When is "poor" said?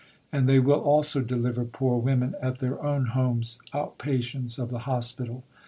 1.63-1.99